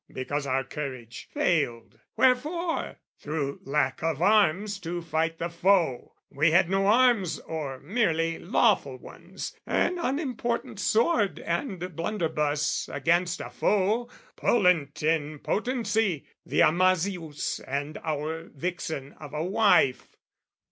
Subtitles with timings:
[0.11, 1.99] Because our courage failed.
[2.17, 2.95] Wherefore?
[3.19, 8.97] Through lack of arms to fight the foe: We had no arms or merely lawful
[8.97, 17.99] ones, An unimportant sword and blunderbuss, Against a foe, pollent in potency, The amasius, and
[17.99, 20.15] our vixen of a wife.